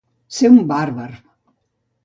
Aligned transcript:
Ser 0.37 0.49
un 0.53 0.57
bàrbar. 0.71 1.07